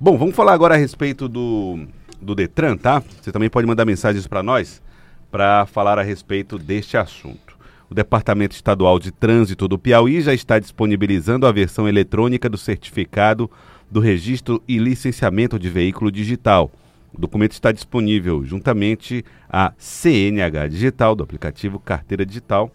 Bom, 0.00 0.18
vamos 0.18 0.34
falar 0.34 0.52
agora 0.52 0.74
a 0.74 0.76
respeito 0.76 1.28
do, 1.28 1.86
do 2.20 2.34
Detran, 2.34 2.76
tá? 2.76 3.00
Você 3.22 3.30
também 3.30 3.48
pode 3.48 3.66
mandar 3.66 3.84
mensagens 3.84 4.26
para 4.26 4.42
nós 4.42 4.82
para 5.30 5.66
falar 5.66 6.00
a 6.00 6.02
respeito 6.02 6.58
deste 6.58 6.96
assunto. 6.96 7.56
O 7.88 7.94
Departamento 7.94 8.56
Estadual 8.56 8.98
de 8.98 9.12
Trânsito 9.12 9.68
do 9.68 9.78
Piauí 9.78 10.20
já 10.20 10.34
está 10.34 10.58
disponibilizando 10.58 11.46
a 11.46 11.52
versão 11.52 11.88
eletrônica 11.88 12.48
do 12.48 12.58
certificado 12.58 13.48
do 13.88 14.00
registro 14.00 14.60
e 14.66 14.78
licenciamento 14.78 15.60
de 15.60 15.70
veículo 15.70 16.10
digital. 16.10 16.72
O 17.12 17.20
documento 17.20 17.52
está 17.52 17.70
disponível 17.70 18.44
juntamente 18.44 19.24
à 19.48 19.72
CNH 19.78 20.68
Digital, 20.68 21.14
do 21.14 21.22
aplicativo 21.22 21.78
Carteira 21.78 22.26
Digital, 22.26 22.68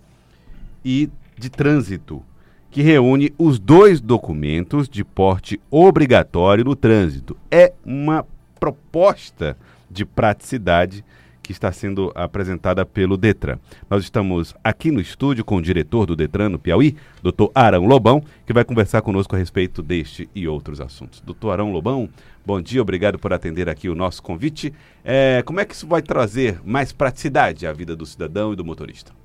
e 0.85 1.09
de 1.37 1.49
Trânsito, 1.49 2.23
que 2.71 2.81
reúne 2.81 3.33
os 3.37 3.57
dois 3.59 3.99
documentos 3.99 4.87
de 4.87 5.03
porte 5.03 5.59
obrigatório 5.71 6.63
no 6.63 6.75
trânsito. 6.75 7.35
É 7.49 7.73
uma 7.85 8.25
proposta 8.59 9.57
de 9.89 10.05
praticidade 10.05 11.03
que 11.41 11.51
está 11.51 11.71
sendo 11.71 12.11
apresentada 12.13 12.85
pelo 12.85 13.17
Detran. 13.17 13.57
Nós 13.89 14.03
estamos 14.03 14.53
aqui 14.63 14.91
no 14.91 15.01
estúdio 15.01 15.43
com 15.43 15.55
o 15.55 15.61
diretor 15.61 16.05
do 16.05 16.15
Detran 16.15 16.49
no 16.49 16.59
Piauí, 16.59 16.95
doutor 17.23 17.51
Arão 17.55 17.87
Lobão, 17.87 18.23
que 18.45 18.53
vai 18.53 18.63
conversar 18.63 19.01
conosco 19.01 19.35
a 19.35 19.39
respeito 19.39 19.81
deste 19.81 20.29
e 20.35 20.47
outros 20.47 20.79
assuntos. 20.79 21.21
Doutor 21.21 21.49
Arão 21.49 21.71
Lobão, 21.71 22.07
bom 22.45 22.61
dia, 22.61 22.79
obrigado 22.79 23.17
por 23.17 23.33
atender 23.33 23.67
aqui 23.67 23.89
o 23.89 23.95
nosso 23.95 24.21
convite. 24.21 24.71
É, 25.03 25.41
como 25.43 25.59
é 25.59 25.65
que 25.65 25.73
isso 25.73 25.87
vai 25.87 26.03
trazer 26.03 26.59
mais 26.63 26.91
praticidade 26.91 27.65
à 27.65 27.73
vida 27.73 27.95
do 27.95 28.05
cidadão 28.05 28.53
e 28.53 28.55
do 28.55 28.63
motorista? 28.63 29.18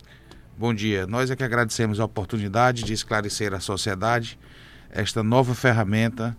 Bom 0.56 0.72
dia, 0.72 1.04
nós 1.04 1.32
é 1.32 1.36
que 1.36 1.42
agradecemos 1.42 1.98
a 1.98 2.04
oportunidade 2.04 2.84
de 2.84 2.92
esclarecer 2.92 3.52
à 3.52 3.58
sociedade 3.58 4.38
esta 4.88 5.20
nova 5.20 5.52
ferramenta 5.52 6.36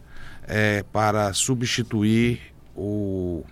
é, 0.47 0.83
para 0.83 1.33
substituir 1.33 2.39
o 2.73 3.43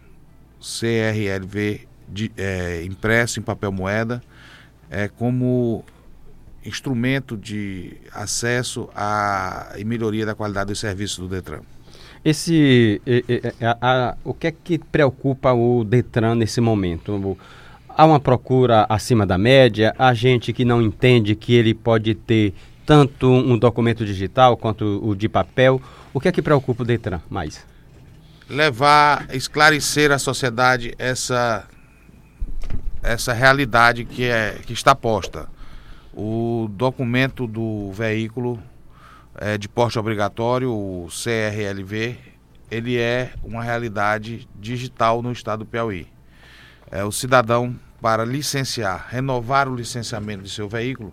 CRLV 0.62 1.86
de, 2.08 2.32
é, 2.38 2.82
impresso 2.86 3.42
em 3.42 3.44
papel 3.44 3.74
moeda 3.74 4.24
é, 4.90 5.10
como 5.10 5.84
instrumento 6.66 7.36
de 7.36 7.98
acesso 8.14 8.90
à 8.96 9.74
e 9.78 9.84
melhoria 9.84 10.26
da 10.26 10.34
qualidade 10.34 10.70
dos 10.70 10.80
serviços 10.80 11.20
do 11.20 11.28
Detran. 11.28 11.60
Esse, 12.24 13.02
a, 13.62 13.78
a, 13.82 14.18
o 14.24 14.34
que 14.34 14.48
é 14.48 14.52
que 14.52 14.78
preocupa 14.78 15.52
o 15.52 15.84
Detran 15.84 16.36
nesse 16.36 16.62
momento? 16.62 17.38
Há 17.96 18.06
uma 18.06 18.20
procura 18.20 18.86
acima 18.90 19.26
da 19.26 19.38
média, 19.38 19.94
há 20.00 20.14
gente 20.14 20.52
que 20.52 20.66
não 20.66 20.82
entende 20.82 21.36
que 21.36 21.54
ele 21.54 21.74
pode 21.74 22.16
ter 22.16 22.54
tanto 22.86 23.30
um 23.30 23.58
documento 23.58 24.04
digital 24.04 24.58
quanto 24.58 25.00
o 25.04 25.16
de 25.16 25.30
papel. 25.30 25.82
O 26.14 26.20
que 26.20 26.28
é 26.28 26.32
que 26.32 26.42
preocupa 26.42 26.84
o 26.84 26.86
Detran 26.86 27.22
mais? 27.30 27.66
Levar, 28.50 29.28
esclarecer 29.34 30.12
à 30.12 30.18
sociedade 30.18 30.94
essa 30.98 31.68
essa 33.04 33.34
realidade 33.34 34.06
que, 34.06 34.24
é, 34.24 34.58
que 34.66 34.72
está 34.72 34.96
posta. 34.96 35.50
O 36.14 36.68
documento 36.72 37.46
do 37.46 37.92
veículo 37.92 38.60
é, 39.36 39.58
de 39.58 39.68
porte 39.68 40.00
obrigatório, 40.00 40.72
o 40.72 41.10
CRLV, 41.10 42.18
ele 42.72 42.98
é 42.98 43.34
uma 43.44 43.62
realidade 43.62 44.48
digital 44.56 45.22
no 45.22 45.32
estado 45.32 45.60
do 45.60 45.66
Piauí. 45.66 46.08
É, 46.94 47.04
o 47.04 47.12
cidadão, 47.12 47.76
para 48.00 48.24
licenciar, 48.24 49.08
renovar 49.10 49.68
o 49.68 49.76
licenciamento 49.76 50.44
de 50.44 50.50
seu 50.52 50.70
veículo, 50.70 51.12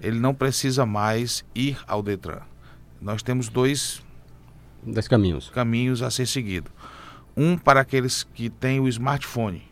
ele 0.00 0.18
não 0.18 0.34
precisa 0.34 0.84
mais 0.84 1.44
ir 1.54 1.78
ao 1.86 2.02
Detran. 2.02 2.40
Nós 3.00 3.22
temos 3.22 3.48
dois, 3.48 4.02
dois 4.82 5.06
caminhos. 5.06 5.48
caminhos 5.50 6.02
a 6.02 6.10
ser 6.10 6.26
seguido. 6.26 6.68
Um 7.36 7.56
para 7.56 7.80
aqueles 7.80 8.24
que 8.24 8.50
têm 8.50 8.80
o 8.80 8.88
smartphone 8.88 9.62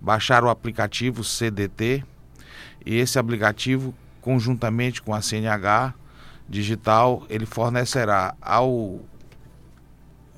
baixar 0.00 0.42
o 0.42 0.48
aplicativo 0.48 1.22
CDT 1.22 2.02
e 2.86 2.96
esse 2.96 3.18
aplicativo, 3.18 3.94
conjuntamente 4.22 5.02
com 5.02 5.12
a 5.14 5.20
CNH 5.20 5.92
digital, 6.48 7.22
ele 7.28 7.44
fornecerá 7.44 8.34
ao 8.40 9.00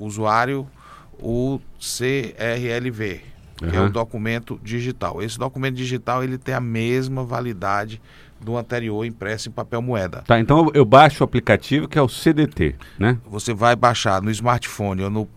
usuário 0.00 0.69
o 1.16 1.61
CRLV, 1.78 3.22
uhum. 3.62 3.70
que 3.70 3.76
é 3.76 3.80
o 3.80 3.91
documento 3.91 4.60
digital. 4.62 5.22
Esse 5.22 5.38
documento 5.38 5.74
digital 5.74 6.22
ele 6.22 6.38
tem 6.38 6.54
a 6.54 6.60
mesma 6.60 7.24
validade 7.24 8.00
do 8.41 8.56
anterior 8.56 9.04
impresso 9.04 9.48
em 9.48 9.52
papel 9.52 9.82
moeda. 9.82 10.22
Tá, 10.26 10.38
então 10.38 10.70
eu 10.74 10.84
baixo 10.84 11.22
o 11.22 11.24
aplicativo 11.24 11.88
que 11.88 11.98
é 11.98 12.02
o 12.02 12.08
CDT, 12.08 12.76
né? 12.98 13.19
Você 13.26 13.52
vai 13.52 13.74
baixar 13.74 14.22
no 14.22 14.30
smartphone 14.30 15.02
ou 15.02 15.10
no, 15.10 15.28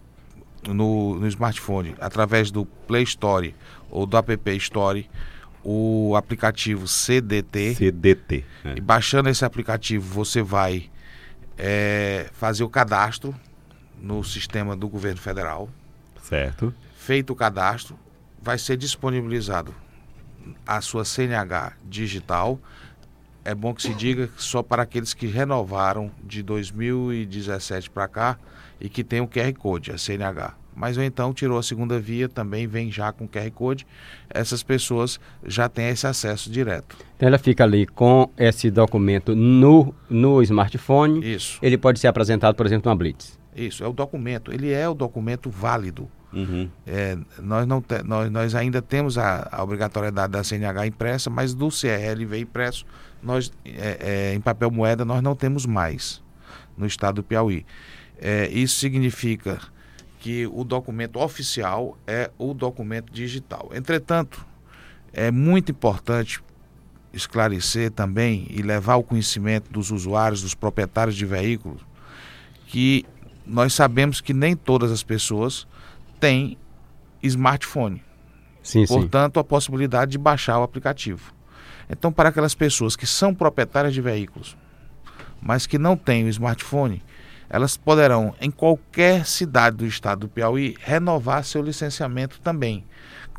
no, 0.68 1.20
no 1.20 1.28
smartphone 1.28 1.96
através 2.00 2.52
do 2.52 2.66
Play 2.66 3.04
Store 3.04 3.56
ou 3.90 4.06
do 4.06 4.18
App 4.18 4.56
Store 4.58 5.10
o 5.64 6.16
aplicativo 6.16 6.88
CDT. 6.88 7.76
CDT. 7.76 8.46
É. 8.66 8.74
E 8.78 8.82
baixando 8.82 9.30
esse 9.30 9.46
aplicativo, 9.46 10.08
você 10.12 10.42
vai 10.42 10.90
é, 11.58 12.30
fazer 12.34 12.64
o 12.64 12.70
cadastro 12.70 13.36
no 14.00 14.24
sistema 14.24 14.76
do 14.76 14.90
governo 14.90 15.20
federal. 15.20 15.70
Certo. 16.24 16.74
Feito 16.98 17.34
o 17.34 17.36
cadastro, 17.36 17.98
vai 18.42 18.58
ser 18.58 18.78
disponibilizado 18.78 19.74
a 20.66 20.82
sua 20.82 21.06
CNH 21.06 21.74
digital. 21.84 22.60
É 23.44 23.56
bom 23.56 23.74
que 23.74 23.82
se 23.82 23.94
diga 23.94 24.30
só 24.38 24.62
para 24.62 24.84
aqueles 24.84 25.14
que 25.14 25.28
renovaram 25.28 26.12
de 26.24 26.44
2017 26.44 27.90
para 27.90 28.08
cá 28.08 28.38
e 28.80 28.90
que 28.90 29.04
tem 29.04 29.22
o 29.22 29.28
QR 29.28 29.54
Code, 29.54 29.92
a 29.92 29.98
CNH 29.98 30.62
mas 30.76 30.98
ou 30.98 31.04
então 31.04 31.34
tirou 31.34 31.58
a 31.58 31.64
segunda 31.64 32.00
via, 32.00 32.30
também 32.30 32.66
vem 32.68 32.92
já 32.92 33.12
com 33.12 33.28
QR 33.28 33.52
Code, 33.52 33.86
essas 34.30 34.64
pessoas 34.64 35.20
já 35.46 35.68
têm 35.70 35.90
esse 35.90 36.08
acesso 36.08 36.50
direto. 36.50 36.98
Então 37.16 37.28
ela 37.28 37.38
fica 37.38 37.64
ali 37.64 37.86
com 37.86 38.30
esse 38.38 38.72
documento 38.72 39.36
no, 39.36 39.94
no 40.10 40.42
smartphone. 40.42 41.34
Isso. 41.36 41.60
Ele 41.62 41.78
pode 41.78 42.00
ser 42.00 42.08
apresentado, 42.08 42.56
por 42.56 42.66
exemplo, 42.66 42.90
numa 42.90 42.96
Blitz. 42.96 43.40
Isso, 43.56 43.84
é 43.84 43.88
o 43.88 43.94
documento, 43.94 44.52
ele 44.52 44.72
é 44.72 44.88
o 44.88 44.94
documento 44.94 45.50
válido. 45.50 46.10
Uhum. 46.34 46.70
É, 46.88 47.18
nós, 47.40 47.68
não 47.68 47.82
te, 47.82 48.02
nós, 48.04 48.32
nós 48.32 48.56
ainda 48.56 48.82
temos 48.82 49.18
a, 49.18 49.48
a, 49.52 49.64
obrigatoriedade 49.64 50.32
da 50.32 50.44
CNH 50.44 50.88
impressa, 50.88 51.30
mas 51.30 51.54
do 51.54 51.70
CRLV 51.70 52.40
impresso, 52.40 52.86
nós, 53.22 53.52
é, 53.66 53.98
é, 54.00 54.34
em 54.34 54.40
papel 54.40 54.72
moeda, 54.72 55.04
nós 55.04 55.22
não 55.22 55.36
temos 55.36 55.66
mais 55.66 56.24
no 56.78 56.86
estado 56.86 57.16
do 57.16 57.24
Piauí. 57.24 57.66
É, 58.18 58.48
isso 58.50 58.80
significa 58.80 59.60
que 60.20 60.48
o 60.48 60.64
documento 60.64 61.20
oficial 61.20 61.98
é 62.06 62.30
o 62.38 62.54
documento 62.54 63.12
digital. 63.12 63.70
Entretanto, 63.74 64.46
é 65.12 65.32
muito 65.32 65.72
importante 65.72 66.42
esclarecer 67.14 67.92
também 67.92 68.48
e 68.50 68.62
levar 68.62 68.94
ao 68.94 69.04
conhecimento 69.04 69.72
dos 69.72 69.92
usuários, 69.92 70.42
dos 70.42 70.54
proprietários 70.54 71.16
de 71.16 71.26
veículos, 71.26 71.82
que 72.68 73.06
nós 73.46 73.74
sabemos 73.74 74.22
que 74.22 74.34
nem 74.34 74.56
todas 74.56 74.92
as 74.92 75.04
pessoas 75.04 75.68
têm 76.22 76.58
smartphone. 77.24 78.02
Sim, 78.64 78.86
Portanto, 78.86 79.34
sim. 79.34 79.40
a 79.40 79.44
possibilidade 79.44 80.12
de 80.12 80.18
baixar 80.20 80.60
o 80.60 80.64
aplicativo. 80.64 81.34
Então, 81.90 82.12
para 82.12 82.30
aquelas 82.30 82.56
pessoas 82.56 82.96
que 82.96 83.08
são 83.08 83.34
proprietárias 83.34 83.94
de 83.94 84.02
veículos, 84.02 84.56
mas 85.42 85.66
que 85.66 85.80
não 85.80 85.98
têm 85.98 86.24
o 86.26 86.30
smartphone, 86.30 87.04
elas 87.50 87.76
poderão, 87.76 88.34
em 88.40 88.50
qualquer 88.50 89.26
cidade 89.26 89.78
do 89.78 89.86
estado 89.86 90.22
do 90.22 90.30
Piauí, 90.30 90.78
renovar 90.80 91.44
seu 91.44 91.62
licenciamento 91.62 92.40
também. 92.40 92.86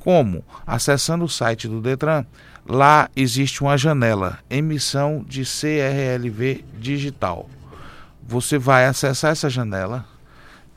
Como? 0.00 0.44
Acessando 0.66 1.24
o 1.24 1.28
site 1.28 1.68
do 1.68 1.80
Detran, 1.80 2.26
lá 2.66 3.08
existe 3.14 3.62
uma 3.62 3.78
janela, 3.78 4.40
emissão 4.50 5.24
de 5.26 5.44
CRLV 5.44 6.64
digital. 6.78 7.48
Você 8.22 8.58
vai 8.58 8.84
acessar 8.84 9.30
essa 9.30 9.48
janela 9.48 10.04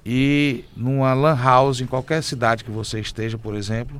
e 0.05 0.63
numa 0.77 1.13
lan 1.13 1.35
house, 1.35 1.81
em 1.81 1.87
qualquer 1.87 2.21
cidade 2.21 2.63
que 2.63 2.69
você 2.69 2.99
esteja, 2.99 3.37
por 3.37 3.55
exemplo, 3.55 3.99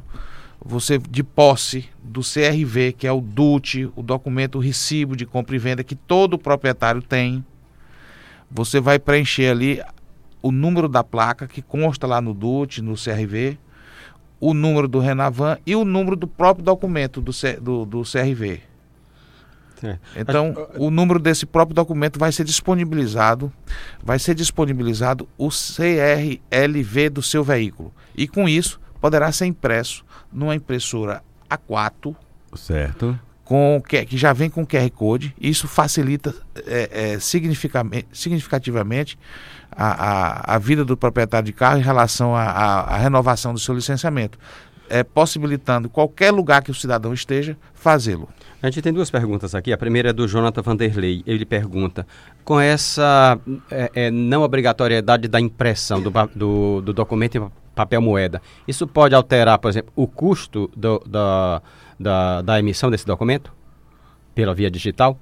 você 0.64 1.00
de 1.00 1.24
posse 1.24 1.90
do 2.04 2.22
CRV, 2.22 2.94
que 2.94 3.08
é 3.08 3.12
o 3.12 3.20
DUT, 3.20 3.92
o 3.96 4.04
documento 4.04 4.56
o 4.56 4.62
recibo 4.62 5.16
de 5.16 5.26
compra 5.26 5.56
e 5.56 5.60
venda 5.60 5.84
que 5.84 5.96
todo 5.96 6.38
proprietário 6.38 7.02
tem, 7.02 7.44
você 8.50 8.80
vai 8.80 9.00
preencher 9.00 9.50
ali 9.50 9.82
o 10.42 10.52
número 10.52 10.88
da 10.88 11.04
placa 11.04 11.48
que 11.48 11.62
consta 11.62 12.06
lá 12.06 12.22
no 12.22 12.34
DUT, 12.34 12.82
no 12.82 12.94
CRV, 12.94 13.58
o 14.40 14.54
número 14.54 14.88
do 14.88 15.00
Renavan 15.00 15.58
e 15.66 15.76
o 15.76 15.84
número 15.84 16.16
do 16.16 16.28
próprio 16.28 16.64
documento 16.64 17.20
do, 17.20 17.32
do, 17.62 17.86
do 17.86 18.02
CRV. 18.04 18.62
É. 19.84 19.98
Então, 20.16 20.68
o 20.78 20.90
número 20.90 21.20
desse 21.20 21.46
próprio 21.46 21.76
documento 21.76 22.20
vai 22.20 22.32
ser 22.32 22.44
disponibilizado, 22.44 23.52
vai 24.04 24.20
ser 24.20 24.36
disponibilizado 24.36 25.28
o 25.38 25.50
CRLV 25.50 27.10
do 27.10 27.22
seu 27.22 27.44
veículo. 27.44 27.94
E 28.16 28.28
com 28.28 28.48
isso, 28.48 28.80
poderá 29.02 29.32
ser 29.32 29.46
impresso 29.46 30.06
numa 30.32 30.56
impressora 30.56 31.24
A4. 31.50 32.16
Certo. 32.56 33.20
com 33.44 33.84
que 33.86 34.18
já 34.18 34.32
vem 34.32 34.50
com 34.50 34.66
QR 34.66 34.90
Code. 34.92 35.36
Isso 35.40 35.68
facilita 35.68 36.34
é, 36.66 37.14
é, 37.14 37.20
significativamente 37.20 39.20
a, 39.72 40.54
a, 40.54 40.56
a, 40.56 40.58
vida 40.58 40.86
do 40.86 40.96
proprietário 40.96 41.46
de 41.46 41.54
carro 41.54 41.78
em 41.78 41.84
relação 41.84 42.36
à 42.36 42.98
renovação 42.98 43.54
do 43.54 43.60
seu 43.60 43.76
licenciamento, 43.76 44.40
é, 44.90 45.04
possibilitando 45.04 45.90
qualquer 45.90 46.32
lugar 46.32 46.64
que 46.64 46.72
o 46.72 46.74
cidadão 46.74 47.14
esteja 47.14 47.58
fazê-lo. 47.74 48.30
A 48.66 48.70
gente 48.72 48.82
tem 48.82 48.92
duas 48.92 49.12
perguntas 49.12 49.54
aqui. 49.54 49.72
A 49.72 49.78
primeira 49.78 50.10
é 50.10 50.14
do 50.14 50.28
Jonathan 50.28 50.62
Vanderlei. 50.62 51.24
Ele 51.28 51.46
pergunta: 51.46 52.08
com 52.44 52.60
essa 52.60 53.40
é, 53.70 53.92
é, 53.94 54.12
não 54.12 54.42
obrigatoriedade 54.42 55.28
da 55.28 55.40
impressão 55.40 56.02
do, 56.02 56.12
do, 56.34 56.82
do 56.82 56.94
documento 56.94 57.38
em 57.38 57.52
papel 57.76 58.02
moeda, 58.02 58.42
isso 58.68 58.88
pode 58.88 59.14
alterar, 59.14 59.60
por 59.60 59.70
exemplo, 59.70 59.92
o 59.96 60.08
custo 60.08 60.72
do, 60.76 61.00
da 61.06 61.62
da, 62.00 62.42
da 62.42 62.60
emissão 62.60 62.92
desse 62.92 63.06
documento? 63.06 63.54
Pela 64.34 64.54
via 64.54 64.70
digital? 64.70 65.20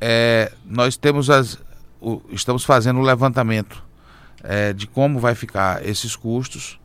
É, 0.00 0.52
nós 0.64 0.96
temos 0.96 1.30
as, 1.30 1.58
o, 2.00 2.20
estamos 2.30 2.64
fazendo 2.64 2.98
o 2.98 3.00
um 3.00 3.04
levantamento 3.04 3.82
é, 4.42 4.72
de 4.72 4.86
como 4.86 5.18
vai 5.18 5.34
ficar 5.34 5.84
esses 5.86 6.14
custos. 6.14 6.78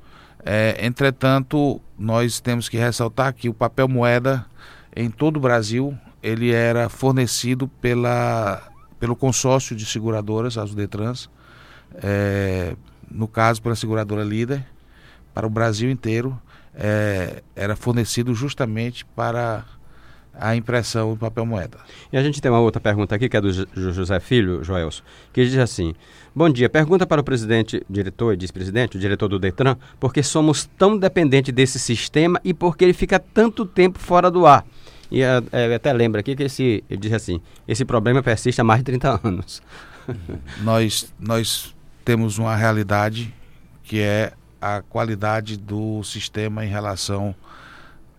É, 0.45 0.85
entretanto, 0.85 1.81
nós 1.97 2.39
temos 2.39 2.67
que 2.67 2.77
ressaltar 2.77 3.33
que 3.33 3.47
o 3.47 3.53
papel 3.53 3.87
moeda 3.87 4.45
em 4.95 5.09
todo 5.09 5.37
o 5.37 5.39
Brasil 5.39 5.97
ele 6.21 6.51
era 6.51 6.87
fornecido 6.87 7.67
pela, 7.67 8.61
pelo 8.99 9.15
consórcio 9.15 9.75
de 9.75 9.85
seguradoras, 9.85 10.57
as 10.57 10.73
Detrans, 10.73 11.29
é, 11.95 12.75
no 13.11 13.27
caso 13.27 13.61
pela 13.61 13.75
seguradora 13.75 14.23
líder, 14.23 14.65
para 15.33 15.45
o 15.45 15.49
Brasil 15.49 15.89
inteiro 15.91 16.39
é, 16.73 17.43
era 17.55 17.75
fornecido 17.75 18.33
justamente 18.33 19.05
para 19.05 19.65
a 20.33 20.55
impressão 20.55 21.13
do 21.13 21.19
papel 21.19 21.45
moeda. 21.45 21.77
E 22.11 22.17
a 22.17 22.23
gente 22.23 22.41
tem 22.41 22.49
uma 22.49 22.59
outra 22.59 22.81
pergunta 22.81 23.15
aqui, 23.15 23.29
que 23.29 23.37
é 23.37 23.41
do 23.41 23.51
José 23.51 24.19
Filho, 24.19 24.63
Joelson, 24.63 25.03
que 25.31 25.43
diz 25.43 25.57
assim: 25.57 25.93
Bom 26.33 26.49
dia, 26.49 26.69
pergunta 26.69 27.05
para 27.05 27.21
o 27.21 27.23
presidente, 27.23 27.85
diretor 27.89 28.33
e 28.33 28.37
vice-presidente, 28.37 28.97
o 28.97 28.99
diretor 28.99 29.27
do 29.27 29.37
Detran, 29.37 29.77
por 29.99 30.13
que 30.13 30.23
somos 30.23 30.65
tão 30.77 30.97
dependentes 30.97 31.53
desse 31.53 31.77
sistema 31.77 32.39
e 32.43 32.53
por 32.53 32.75
que 32.75 32.83
ele 32.83 32.93
fica 32.93 33.19
tanto 33.19 33.65
tempo 33.65 33.99
fora 33.99 34.31
do 34.31 34.47
ar? 34.47 34.65
E 35.13 35.21
é, 35.21 35.75
até 35.75 35.93
lembra 35.93 36.21
aqui 36.21 36.35
que 36.35 36.41
esse, 36.41 36.83
ele 36.89 36.99
diz 36.99 37.13
assim: 37.13 37.39
esse 37.67 37.85
problema 37.85 38.23
persiste 38.23 38.59
há 38.59 38.63
mais 38.63 38.79
de 38.79 38.85
30 38.85 39.21
anos. 39.23 39.61
nós, 40.63 41.13
nós 41.19 41.75
temos 42.03 42.39
uma 42.39 42.55
realidade 42.55 43.31
que 43.83 44.01
é 44.01 44.33
a 44.59 44.81
qualidade 44.81 45.55
do 45.55 46.03
sistema 46.03 46.65
em 46.65 46.67
relação 46.67 47.35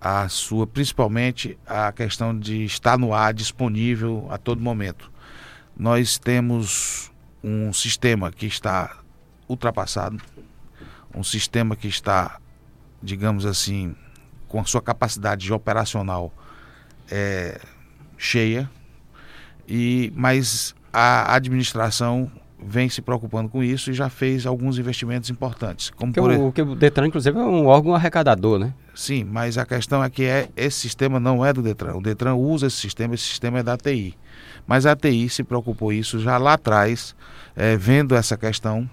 à 0.00 0.28
sua, 0.28 0.68
principalmente 0.68 1.58
a 1.66 1.90
questão 1.90 2.38
de 2.38 2.64
estar 2.64 2.96
no 2.96 3.12
ar 3.12 3.34
disponível 3.34 4.28
a 4.30 4.38
todo 4.38 4.60
momento. 4.60 5.10
Nós 5.76 6.16
temos 6.16 7.10
um 7.42 7.72
sistema 7.72 8.30
que 8.30 8.46
está 8.46 8.98
ultrapassado, 9.48 10.22
um 11.12 11.24
sistema 11.24 11.74
que 11.74 11.88
está, 11.88 12.38
digamos 13.02 13.44
assim, 13.44 13.96
com 14.46 14.60
a 14.60 14.64
sua 14.64 14.80
capacidade 14.80 15.52
operacional 15.52 16.32
é, 17.10 17.60
cheia, 18.16 18.70
e 19.68 20.12
mas 20.14 20.74
a 20.92 21.34
administração 21.34 22.30
vem 22.66 22.88
se 22.88 23.02
preocupando 23.02 23.48
com 23.48 23.62
isso 23.62 23.90
e 23.90 23.94
já 23.94 24.08
fez 24.08 24.46
alguns 24.46 24.78
investimentos 24.78 25.28
importantes. 25.28 25.90
Como 25.90 26.12
que 26.12 26.20
por... 26.20 26.30
o, 26.30 26.52
que 26.52 26.62
o 26.62 26.74
Detran, 26.74 27.08
inclusive, 27.08 27.36
é 27.38 27.42
um 27.42 27.66
órgão 27.66 27.94
arrecadador, 27.94 28.58
né? 28.58 28.72
Sim, 28.94 29.24
mas 29.24 29.58
a 29.58 29.66
questão 29.66 30.02
é 30.02 30.08
que 30.08 30.24
é, 30.24 30.48
esse 30.56 30.80
sistema 30.80 31.20
não 31.20 31.44
é 31.44 31.52
do 31.52 31.62
Detran. 31.62 31.94
O 31.94 32.00
Detran 32.00 32.34
usa 32.34 32.68
esse 32.68 32.76
sistema, 32.76 33.14
esse 33.14 33.24
sistema 33.24 33.58
é 33.58 33.62
da 33.62 33.76
TI. 33.76 34.16
Mas 34.66 34.86
a 34.86 34.96
TI 34.96 35.28
se 35.28 35.44
preocupou 35.44 35.92
isso 35.92 36.18
já 36.18 36.38
lá 36.38 36.54
atrás, 36.54 37.14
é, 37.54 37.76
vendo 37.76 38.14
essa 38.14 38.36
questão 38.36 38.88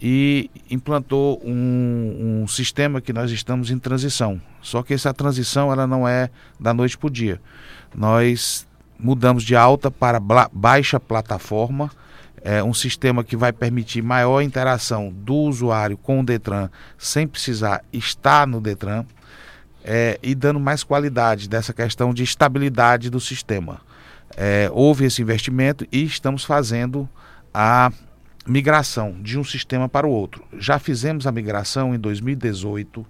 e 0.00 0.50
implantou 0.70 1.40
um, 1.44 2.42
um, 2.42 2.48
sistema 2.48 3.00
que 3.00 3.12
nós 3.12 3.30
estamos 3.30 3.70
em 3.70 3.78
transição. 3.78 4.40
Só 4.60 4.82
que 4.82 4.92
essa 4.92 5.12
transição 5.14 5.72
ela 5.72 5.86
não 5.86 6.06
é 6.06 6.28
da 6.60 6.74
noite 6.74 6.98
para 6.98 7.06
o 7.06 7.10
dia. 7.10 7.40
Nós 7.94 8.66
mudamos 8.98 9.42
de 9.42 9.56
alta 9.56 9.90
para 9.90 10.20
baixa 10.52 11.00
plataforma 11.00 11.90
é, 12.46 12.62
um 12.62 12.72
sistema 12.72 13.24
que 13.24 13.36
vai 13.36 13.52
permitir 13.52 14.02
maior 14.02 14.40
interação 14.40 15.12
do 15.12 15.34
usuário 15.34 15.96
com 15.96 16.20
o 16.20 16.24
Detran 16.24 16.70
sem 16.96 17.26
precisar 17.26 17.82
estar 17.92 18.46
no 18.46 18.60
Detran 18.60 19.04
é, 19.82 20.16
e 20.22 20.32
dando 20.32 20.60
mais 20.60 20.84
qualidade 20.84 21.48
dessa 21.48 21.72
questão 21.72 22.14
de 22.14 22.22
estabilidade 22.22 23.10
do 23.10 23.18
sistema. 23.18 23.80
É, 24.36 24.70
houve 24.72 25.06
esse 25.06 25.20
investimento 25.20 25.84
e 25.90 26.04
estamos 26.04 26.44
fazendo 26.44 27.08
a 27.52 27.90
migração 28.46 29.16
de 29.20 29.38
um 29.38 29.44
sistema 29.44 29.88
para 29.88 30.06
o 30.06 30.10
outro. 30.10 30.44
Já 30.58 30.78
fizemos 30.78 31.26
a 31.26 31.32
migração 31.32 31.94
em 31.94 31.98
2018 31.98 33.04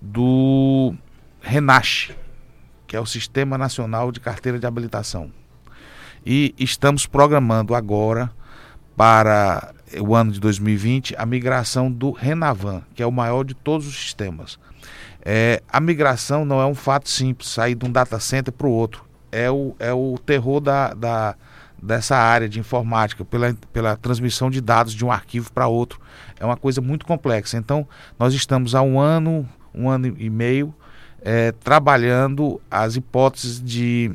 do 0.00 0.94
RENASH, 1.40 2.12
que 2.86 2.96
é 2.96 3.00
o 3.00 3.06
Sistema 3.06 3.58
Nacional 3.58 4.10
de 4.10 4.20
Carteira 4.20 4.58
de 4.58 4.66
Habilitação. 4.66 5.30
E 6.24 6.54
estamos 6.58 7.06
programando 7.06 7.74
agora 7.74 8.30
para 8.96 9.74
o 10.00 10.14
ano 10.14 10.32
de 10.32 10.40
2020 10.40 11.14
a 11.16 11.26
migração 11.26 11.90
do 11.90 12.10
Renavan, 12.10 12.82
que 12.94 13.02
é 13.02 13.06
o 13.06 13.12
maior 13.12 13.44
de 13.44 13.54
todos 13.54 13.86
os 13.86 13.94
sistemas. 13.94 14.58
É, 15.24 15.62
a 15.68 15.80
migração 15.80 16.44
não 16.44 16.60
é 16.60 16.66
um 16.66 16.74
fato 16.74 17.10
simples, 17.10 17.50
sair 17.50 17.74
de 17.74 17.84
um 17.84 17.92
data 17.92 18.18
center 18.18 18.52
para 18.52 18.66
o 18.66 18.70
outro. 18.70 19.04
É 19.30 19.50
o, 19.50 19.74
é 19.78 19.92
o 19.92 20.16
terror 20.24 20.60
da, 20.60 20.94
da, 20.94 21.36
dessa 21.82 22.16
área 22.16 22.48
de 22.48 22.58
informática, 22.58 23.24
pela, 23.24 23.54
pela 23.72 23.96
transmissão 23.96 24.50
de 24.50 24.60
dados 24.60 24.94
de 24.94 25.04
um 25.04 25.12
arquivo 25.12 25.52
para 25.52 25.66
outro. 25.66 26.00
É 26.38 26.44
uma 26.44 26.56
coisa 26.56 26.80
muito 26.80 27.06
complexa. 27.06 27.56
Então, 27.56 27.86
nós 28.18 28.34
estamos 28.34 28.74
há 28.74 28.82
um 28.82 28.98
ano, 28.98 29.48
um 29.74 29.88
ano 29.88 30.14
e 30.18 30.30
meio, 30.30 30.74
é, 31.22 31.52
trabalhando 31.52 32.60
as 32.70 32.96
hipóteses 32.96 33.62
de 33.62 34.12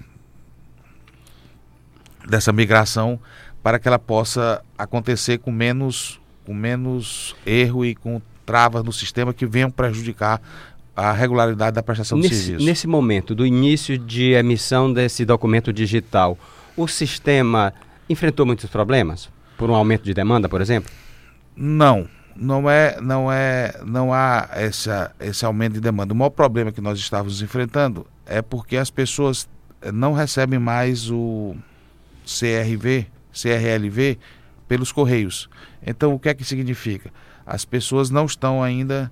dessa 2.28 2.54
migração 2.54 3.20
para 3.64 3.80
que 3.80 3.88
ela 3.88 4.00
possa 4.00 4.64
acontecer 4.78 5.40
com 5.40 5.52
menos, 5.52 6.20
com 6.46 6.54
menos 6.54 7.36
erro 7.46 7.84
e 7.84 7.96
com 7.96 8.22
travas 8.46 8.84
no 8.84 8.94
sistema 8.94 9.34
que 9.34 9.46
venham 9.46 9.70
prejudicar 9.70 10.42
a 10.96 11.12
regularidade 11.12 11.76
da 11.76 11.84
prestação 11.84 12.18
nesse, 12.18 12.30
de 12.30 12.36
serviço. 12.36 12.66
Nesse 12.66 12.88
momento 12.88 13.34
do 13.34 13.46
início 13.46 13.98
de 13.98 14.32
emissão 14.34 14.92
desse 14.92 15.26
documento 15.26 15.72
digital, 15.72 16.38
o 16.76 16.88
sistema 16.88 17.74
enfrentou 18.10 18.46
muitos 18.46 18.70
problemas 18.70 19.30
por 19.58 19.70
um 19.70 19.76
aumento 19.76 20.04
de 20.04 20.14
demanda, 20.14 20.50
por 20.50 20.62
exemplo? 20.62 20.92
Não, 21.56 22.08
não 22.36 22.70
é, 22.70 23.00
não 23.02 23.32
é, 23.32 23.74
não 23.86 24.14
há 24.14 24.50
essa, 24.54 25.14
esse 25.20 25.46
aumento 25.46 25.74
de 25.74 25.82
demanda. 25.82 26.14
O 26.14 26.18
maior 26.18 26.30
problema 26.30 26.72
que 26.72 26.82
nós 26.82 26.98
estávamos 27.00 27.42
enfrentando 27.42 28.06
é 28.26 28.42
porque 28.42 28.78
as 28.78 28.90
pessoas 28.90 29.48
não 29.94 30.14
recebem 30.14 30.60
mais 30.60 31.10
o 31.10 31.56
CRV, 32.26 33.08
CRLV 33.32 34.18
pelos 34.68 34.92
correios. 34.92 35.50
Então, 35.86 36.14
o 36.14 36.20
que 36.20 36.30
é 36.30 36.34
que 36.34 36.44
significa? 36.44 37.12
As 37.46 37.66
pessoas 37.66 38.10
não 38.10 38.26
estão 38.26 38.62
ainda 38.64 39.12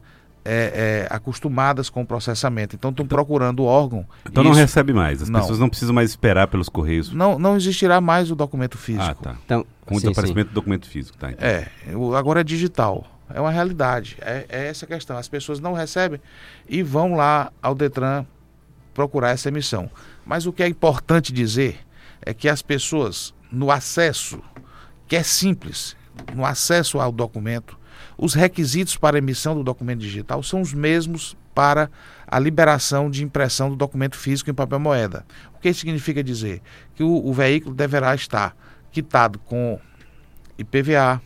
é, 0.51 1.07
é, 1.11 1.15
acostumadas 1.15 1.91
com 1.91 2.01
o 2.01 2.05
processamento, 2.05 2.75
então 2.75 2.89
estão 2.89 3.05
procurando 3.05 3.59
o 3.59 3.65
órgão. 3.65 4.03
Então 4.27 4.43
não 4.43 4.51
recebe 4.51 4.91
mais, 4.91 5.21
as 5.21 5.29
não. 5.29 5.39
pessoas 5.39 5.59
não 5.59 5.69
precisam 5.69 5.93
mais 5.93 6.09
esperar 6.09 6.47
pelos 6.47 6.67
correios. 6.67 7.13
Não, 7.13 7.37
não 7.37 7.55
existirá 7.55 8.01
mais 8.01 8.31
o 8.31 8.35
documento 8.35 8.75
físico. 8.75 9.05
Ah, 9.07 9.13
tá. 9.13 9.35
Então, 9.45 9.63
com 9.85 9.95
o 9.95 9.99
desaparecimento 9.99 10.49
do 10.49 10.55
documento 10.55 10.87
físico, 10.89 11.15
tá? 11.17 11.31
Então. 11.31 11.47
É, 11.47 11.67
agora 12.17 12.41
é 12.41 12.43
digital. 12.43 13.05
É 13.31 13.39
uma 13.39 13.51
realidade. 13.51 14.17
É, 14.21 14.45
é 14.49 14.67
essa 14.69 14.85
a 14.85 14.87
questão. 14.87 15.15
As 15.17 15.27
pessoas 15.27 15.59
não 15.59 15.73
recebem 15.73 16.19
e 16.67 16.81
vão 16.81 17.13
lá 17.13 17.51
ao 17.61 17.75
Detran 17.75 18.25
procurar 18.91 19.29
essa 19.29 19.49
emissão. 19.49 19.87
Mas 20.25 20.47
o 20.47 20.51
que 20.51 20.63
é 20.63 20.67
importante 20.67 21.31
dizer 21.31 21.77
é 22.23 22.33
que 22.33 22.49
as 22.49 22.63
pessoas 22.63 23.35
no 23.51 23.69
acesso, 23.69 24.41
que 25.07 25.15
é 25.15 25.21
simples, 25.21 25.95
no 26.35 26.43
acesso 26.43 26.99
ao 26.99 27.11
documento, 27.11 27.78
os 28.21 28.33
requisitos 28.33 28.97
para 28.97 29.17
emissão 29.17 29.55
do 29.55 29.63
documento 29.63 30.01
digital 30.01 30.43
são 30.43 30.59
os 30.59 30.73
mesmos 30.73 31.37
para 31.55 31.89
a 32.27 32.37
liberação 32.37 33.09
de 33.09 33.23
impressão 33.23 33.69
do 33.69 33.77
documento 33.77 34.17
físico 34.17 34.49
em 34.49 34.53
papel 34.53 34.79
moeda. 34.79 35.25
O 35.55 35.59
que 35.59 35.73
significa 35.73 36.21
dizer? 36.21 36.61
Que 36.95 37.01
o, 37.01 37.25
o 37.25 37.33
veículo 37.33 37.73
deverá 37.73 38.13
estar 38.13 38.55
quitado 38.91 39.39
com 39.39 39.79
IPVA, 40.57 41.21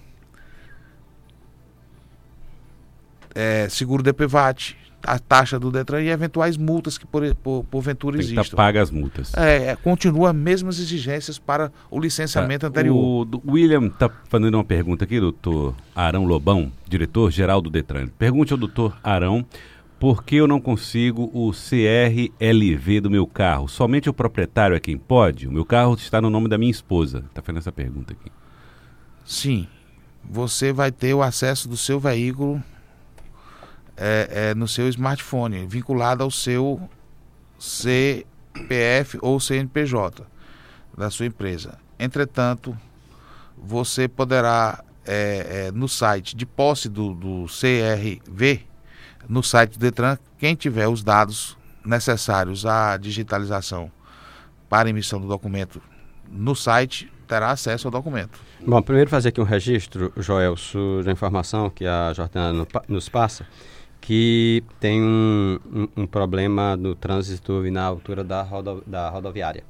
é, 3.33 3.67
seguro 3.69 4.03
DPVAT, 4.03 4.77
a 5.05 5.19
taxa 5.19 5.59
do 5.59 5.69
Detran 5.69 6.01
e 6.01 6.09
eventuais 6.09 6.55
multas 6.55 6.97
que 6.97 7.05
por, 7.05 7.35
por, 7.35 7.63
porventura 7.65 8.17
Tem 8.17 8.25
existam. 8.25 8.55
paga 8.55 8.81
as 8.81 8.89
multas. 8.89 9.33
É, 9.35 9.71
é, 9.71 9.75
continua 9.75 10.29
as 10.29 10.35
mesmas 10.35 10.79
exigências 10.79 11.37
para 11.37 11.71
o 11.91 11.99
licenciamento 11.99 12.65
é, 12.65 12.69
anterior. 12.69 12.95
O, 12.95 13.41
o 13.45 13.51
William 13.51 13.87
está 13.87 14.09
fazendo 14.29 14.55
uma 14.55 14.63
pergunta 14.63 15.03
aqui, 15.03 15.19
doutor 15.19 15.75
Arão 15.93 16.25
Lobão, 16.25 16.71
diretor-geral 16.87 17.61
do 17.61 17.69
Detran. 17.69 18.07
Pergunte 18.17 18.53
ao 18.53 18.57
doutor 18.57 18.97
Arão 19.03 19.45
Por 19.99 20.23
que 20.23 20.37
eu 20.37 20.47
não 20.47 20.59
consigo 20.59 21.29
o 21.33 21.51
CRLV 21.51 23.01
do 23.01 23.11
meu 23.11 23.27
carro? 23.27 23.67
Somente 23.67 24.09
o 24.09 24.13
proprietário 24.13 24.75
é 24.75 24.79
quem 24.79 24.97
pode? 24.97 25.47
O 25.47 25.51
meu 25.51 25.65
carro 25.65 25.95
está 25.95 26.21
no 26.21 26.29
nome 26.29 26.47
da 26.47 26.57
minha 26.57 26.71
esposa. 26.71 27.25
Está 27.29 27.41
fazendo 27.41 27.59
essa 27.59 27.71
pergunta 27.71 28.13
aqui. 28.13 28.31
Sim. 29.25 29.67
Você 30.23 30.71
vai 30.71 30.91
ter 30.91 31.13
o 31.13 31.21
acesso 31.21 31.67
do 31.67 31.75
seu 31.75 31.99
veículo 31.99 32.63
é, 33.97 34.49
é, 34.49 34.55
no 34.55 34.67
seu 34.67 34.87
smartphone, 34.89 35.65
vinculado 35.67 36.23
ao 36.23 36.31
seu 36.31 36.89
CPF 37.59 39.17
ou 39.21 39.39
CNPJ 39.39 40.25
da 40.97 41.09
sua 41.09 41.25
empresa. 41.25 41.77
Entretanto, 41.99 42.77
você 43.57 44.07
poderá 44.07 44.83
é, 45.05 45.67
é, 45.67 45.71
no 45.71 45.87
site 45.87 46.35
de 46.35 46.45
posse 46.45 46.89
do, 46.89 47.13
do 47.13 47.45
CRV, 47.45 48.61
no 49.27 49.41
site 49.43 49.73
do 49.73 49.79
Detran, 49.79 50.17
quem 50.37 50.55
tiver 50.55 50.87
os 50.87 51.03
dados 51.03 51.57
necessários 51.85 52.65
à 52.65 52.97
digitalização 52.97 53.91
para 54.69 54.89
emissão 54.89 55.19
do 55.19 55.27
documento 55.27 55.81
no 56.29 56.55
site 56.55 57.11
terá 57.27 57.51
acesso 57.51 57.87
ao 57.87 57.91
documento. 57.91 58.39
Bom, 58.65 58.81
primeiro 58.81 59.09
fazer 59.09 59.29
aqui 59.29 59.41
um 59.41 59.45
registro, 59.45 60.11
Joel, 60.17 60.55
da 61.03 61.11
informação 61.11 61.69
que 61.69 61.85
a 61.85 62.11
Jordana 62.13 62.65
nos 62.87 63.09
passa, 63.09 63.45
que 64.03 64.61
tem 64.81 65.01
um, 65.01 65.57
um, 65.73 66.01
um, 66.01 66.05
problema 66.05 66.75
no 66.75 66.93
trânsito 66.93 67.63
na 67.71 67.83
altura 67.85 68.21
da, 68.21 68.41
rodo, 68.41 68.83
da 68.85 69.09
rodoviária. 69.09 69.63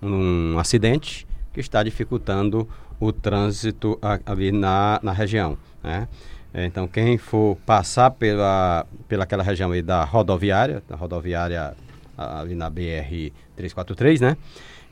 Um 0.00 0.56
acidente 0.56 1.26
que 1.52 1.58
está 1.58 1.82
dificultando 1.82 2.68
o 3.00 3.12
trânsito 3.12 3.98
ali 4.24 4.52
na, 4.52 5.00
na 5.02 5.10
região. 5.10 5.58
Né? 5.82 6.06
Então, 6.54 6.86
quem 6.86 7.18
for 7.18 7.56
passar 7.66 8.12
pela, 8.12 8.86
pela 9.08 9.24
aquela 9.24 9.42
região 9.42 9.72
aí 9.72 9.82
da 9.82 10.04
rodoviária, 10.04 10.80
da 10.88 10.94
rodoviária 10.94 11.74
ali 12.16 12.54
na 12.54 12.70
BR 12.70 13.32
343, 13.56 14.20
né? 14.20 14.36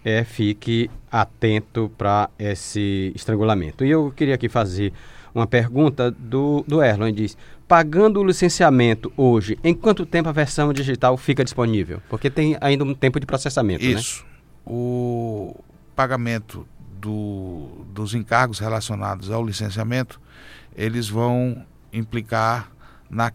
É, 0.04 0.24
fique 0.24 0.90
atento 1.12 1.92
para 1.96 2.28
esse 2.36 3.12
estrangulamento. 3.14 3.84
E 3.84 3.90
eu 3.90 4.12
queria 4.16 4.34
aqui 4.34 4.48
fazer 4.48 4.92
uma 5.34 5.46
pergunta 5.46 6.10
do, 6.10 6.64
do 6.66 6.82
Erlon. 6.82 7.06
Ele 7.08 7.16
diz: 7.16 7.36
pagando 7.66 8.20
o 8.20 8.24
licenciamento 8.24 9.12
hoje, 9.16 9.58
em 9.62 9.74
quanto 9.74 10.04
tempo 10.04 10.28
a 10.28 10.32
versão 10.32 10.72
digital 10.72 11.16
fica 11.16 11.44
disponível? 11.44 12.02
Porque 12.08 12.30
tem 12.30 12.56
ainda 12.60 12.84
um 12.84 12.94
tempo 12.94 13.20
de 13.20 13.26
processamento. 13.26 13.84
Né? 13.84 13.92
Isso. 13.92 14.24
Né? 14.24 14.30
O 14.66 15.56
pagamento 15.94 16.66
do, 17.00 17.68
dos 17.92 18.14
encargos 18.14 18.58
relacionados 18.58 19.30
ao 19.30 19.44
licenciamento, 19.44 20.20
eles 20.76 21.08
vão 21.08 21.64
implicar 21.92 22.70
na 23.08 23.32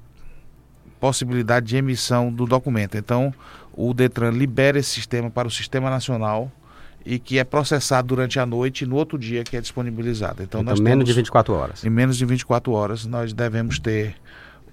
possibilidade 1.00 1.68
de 1.68 1.78
emissão 1.78 2.32
do 2.32 2.46
documento. 2.46 2.98
Então, 2.98 3.34
o 3.74 3.94
Detran 3.94 4.32
libera 4.32 4.80
esse 4.80 4.90
sistema 4.90 5.30
para 5.30 5.48
o 5.48 5.52
Sistema 5.52 5.90
Nacional 5.90 6.52
e 7.06 7.20
que 7.20 7.38
é 7.38 7.44
processado 7.44 8.08
durante 8.08 8.40
a 8.40 8.46
noite 8.46 8.84
e 8.84 8.88
no 8.88 8.96
outro 8.96 9.18
dia 9.18 9.44
que 9.44 9.56
é 9.56 9.62
disponibilizado. 9.62 10.42
Então, 10.42 10.62
então 10.62 10.74
menos 10.76 10.84
temos, 10.84 11.06
de 11.06 11.14
24 11.14 11.54
horas. 11.54 11.86
Em 11.86 11.90
menos 11.90 12.18
de 12.18 12.26
24 12.26 12.72
horas 12.72 13.06
nós 13.06 13.32
devemos 13.32 13.78
ter 13.78 14.16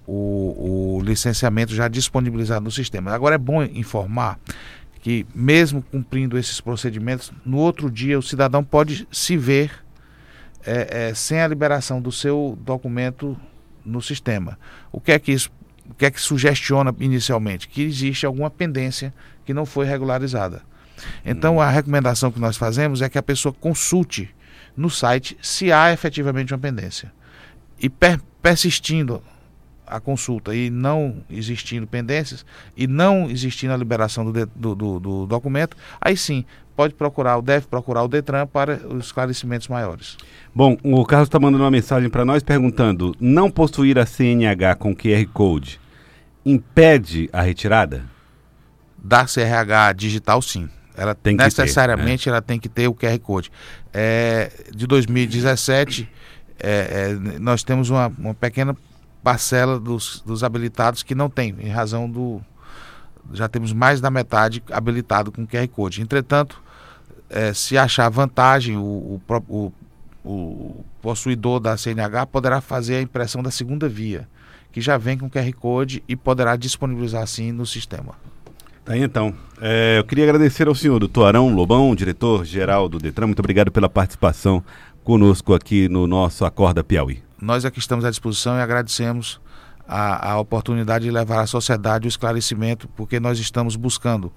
o, 0.06 0.96
o 0.98 1.02
licenciamento 1.02 1.74
já 1.74 1.88
disponibilizado 1.88 2.64
no 2.64 2.70
sistema. 2.70 3.12
Agora 3.12 3.34
é 3.34 3.38
bom 3.38 3.62
informar 3.62 4.38
que 5.02 5.26
mesmo 5.34 5.82
cumprindo 5.82 6.38
esses 6.38 6.60
procedimentos, 6.60 7.32
no 7.44 7.58
outro 7.58 7.90
dia 7.90 8.18
o 8.18 8.22
cidadão 8.22 8.62
pode 8.62 9.06
se 9.10 9.36
ver 9.36 9.72
é, 10.64 11.08
é, 11.08 11.14
sem 11.14 11.40
a 11.40 11.48
liberação 11.48 12.00
do 12.00 12.12
seu 12.12 12.56
documento 12.60 13.36
no 13.84 14.00
sistema. 14.00 14.58
O 14.92 15.00
que 15.00 15.12
é 15.12 15.18
que 15.18 15.32
isso, 15.32 15.50
o 15.90 15.94
que 15.94 16.06
é 16.06 16.10
que 16.10 16.20
sugestiona 16.20 16.94
inicialmente? 17.00 17.68
Que 17.68 17.82
existe 17.82 18.24
alguma 18.24 18.48
pendência 18.48 19.12
que 19.44 19.52
não 19.52 19.66
foi 19.66 19.86
regularizada. 19.86 20.62
Então 21.24 21.60
a 21.60 21.68
recomendação 21.68 22.30
que 22.30 22.40
nós 22.40 22.56
fazemos 22.56 23.02
é 23.02 23.08
que 23.08 23.18
a 23.18 23.22
pessoa 23.22 23.52
consulte 23.52 24.28
no 24.76 24.90
site 24.90 25.36
se 25.42 25.72
há 25.72 25.92
efetivamente 25.92 26.52
uma 26.52 26.60
pendência. 26.60 27.12
E 27.78 27.88
per 27.88 28.20
persistindo 28.40 29.22
a 29.86 30.00
consulta 30.00 30.54
e 30.54 30.70
não 30.70 31.22
existindo 31.30 31.86
pendências 31.86 32.44
e 32.76 32.86
não 32.86 33.30
existindo 33.30 33.72
a 33.72 33.76
liberação 33.76 34.24
do, 34.24 34.46
do, 34.46 34.74
do, 34.74 35.00
do 35.00 35.26
documento, 35.26 35.76
aí 36.00 36.16
sim 36.16 36.44
pode 36.74 36.94
procurar, 36.94 37.40
deve 37.40 37.66
procurar 37.66 38.02
o 38.02 38.08
Detran 38.08 38.46
para 38.46 38.80
os 38.88 39.06
esclarecimentos 39.06 39.68
maiores. 39.68 40.16
Bom, 40.54 40.76
o 40.82 41.04
Carlos 41.04 41.28
está 41.28 41.38
mandando 41.38 41.62
uma 41.62 41.70
mensagem 41.70 42.08
para 42.08 42.24
nós 42.24 42.42
perguntando: 42.42 43.14
não 43.20 43.50
possuir 43.50 43.98
a 43.98 44.06
CNH 44.06 44.74
com 44.76 44.94
QR 44.94 45.26
Code 45.32 45.80
impede 46.44 47.28
a 47.32 47.42
retirada? 47.42 48.04
Da 48.98 49.24
CRH 49.24 49.92
digital, 49.94 50.40
sim. 50.40 50.68
Ela 50.96 51.14
tem 51.14 51.36
necessariamente 51.36 52.24
ter, 52.24 52.30
né? 52.30 52.36
ela 52.36 52.42
tem 52.42 52.58
que 52.58 52.68
ter 52.68 52.88
o 52.88 52.94
QR 52.94 53.18
Code. 53.18 53.50
É, 53.92 54.50
de 54.74 54.86
2017, 54.86 56.08
é, 56.58 56.68
é, 56.68 57.38
nós 57.38 57.62
temos 57.62 57.90
uma, 57.90 58.08
uma 58.18 58.34
pequena 58.34 58.76
parcela 59.22 59.78
dos, 59.78 60.22
dos 60.24 60.44
habilitados 60.44 61.02
que 61.02 61.14
não 61.14 61.30
tem, 61.30 61.54
em 61.60 61.68
razão 61.68 62.10
do. 62.10 62.40
Já 63.32 63.48
temos 63.48 63.72
mais 63.72 64.00
da 64.00 64.10
metade 64.10 64.62
habilitado 64.70 65.30
com 65.30 65.46
QR 65.46 65.66
Code. 65.68 66.02
Entretanto, 66.02 66.60
é, 67.30 67.54
se 67.54 67.78
achar 67.78 68.08
vantagem, 68.10 68.76
o, 68.76 68.80
o, 68.80 69.22
o, 69.48 69.72
o, 70.24 70.84
possuidor 71.00 71.60
da 71.60 71.76
CNH 71.76 72.26
poderá 72.26 72.60
fazer 72.60 72.96
a 72.96 73.02
impressão 73.02 73.42
da 73.42 73.50
segunda 73.50 73.88
via, 73.88 74.28
que 74.70 74.80
já 74.80 74.98
vem 74.98 75.16
com 75.16 75.30
QR 75.30 75.52
Code 75.54 76.02
e 76.06 76.14
poderá 76.14 76.56
disponibilizar 76.56 77.22
assim 77.22 77.52
no 77.52 77.64
sistema. 77.64 78.14
Tá 78.84 78.94
aí, 78.94 79.02
então. 79.02 79.32
É, 79.60 79.98
eu 79.98 80.04
queria 80.04 80.24
agradecer 80.24 80.66
ao 80.66 80.74
senhor 80.74 80.98
doutor 80.98 81.26
Arão 81.26 81.54
Lobão, 81.54 81.94
diretor-geral 81.94 82.88
do 82.88 82.98
Detran. 82.98 83.26
Muito 83.26 83.38
obrigado 83.38 83.70
pela 83.70 83.88
participação 83.88 84.62
conosco 85.04 85.54
aqui 85.54 85.88
no 85.88 86.06
nosso 86.06 86.44
Acorda 86.44 86.82
Piauí. 86.82 87.22
Nós 87.40 87.64
aqui 87.64 87.78
estamos 87.78 88.04
à 88.04 88.10
disposição 88.10 88.56
e 88.56 88.60
agradecemos 88.60 89.40
a, 89.86 90.32
a 90.32 90.40
oportunidade 90.40 91.04
de 91.04 91.10
levar 91.10 91.42
à 91.42 91.46
sociedade 91.46 92.06
o 92.06 92.08
esclarecimento, 92.08 92.88
porque 92.96 93.20
nós 93.20 93.38
estamos 93.38 93.76
buscando 93.76 94.32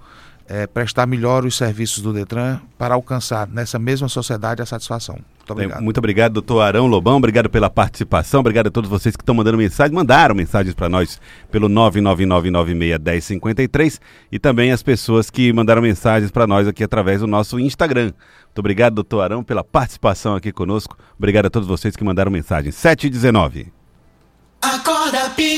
é, 0.47 0.67
prestar 0.67 1.07
melhor 1.07 1.45
os 1.45 1.57
serviços 1.57 2.01
do 2.01 2.13
Detran 2.13 2.59
para 2.77 2.93
alcançar 2.93 3.47
nessa 3.47 3.79
mesma 3.79 4.07
sociedade 4.07 4.61
a 4.61 4.65
satisfação. 4.65 5.15
Muito 5.15 5.51
obrigado. 5.51 5.81
Muito 5.81 5.97
obrigado, 5.97 6.31
doutor 6.33 6.61
Arão 6.61 6.87
Lobão. 6.87 7.17
Obrigado 7.17 7.49
pela 7.49 7.69
participação. 7.69 8.39
Obrigado 8.39 8.67
a 8.67 8.71
todos 8.71 8.89
vocês 8.89 9.13
que 9.15 9.21
estão 9.21 9.35
mandando 9.35 9.57
mensagem, 9.57 9.93
mandaram 9.93 10.33
mensagens 10.33 10.73
para 10.73 10.87
nós 10.89 11.19
pelo 11.51 11.69
999961053 11.69 13.99
e 14.31 14.39
também 14.39 14.71
as 14.71 14.81
pessoas 14.81 15.29
que 15.29 15.53
mandaram 15.53 15.81
mensagens 15.81 16.31
para 16.31 16.47
nós 16.47 16.67
aqui 16.67 16.83
através 16.83 17.21
do 17.21 17.27
nosso 17.27 17.59
Instagram. 17.59 18.11
Muito 18.45 18.59
obrigado, 18.59 18.95
doutor 18.95 19.21
Arão, 19.21 19.43
pela 19.43 19.63
participação 19.63 20.35
aqui 20.35 20.51
conosco. 20.51 20.97
Obrigado 21.17 21.45
a 21.45 21.49
todos 21.49 21.67
vocês 21.67 21.95
que 21.95 22.03
mandaram 22.03 22.31
mensagem. 22.31 22.71
7 22.71 23.07
e 23.07 23.09
19. 23.09 23.71
Acorda, 24.61 25.29
Pia. 25.35 25.55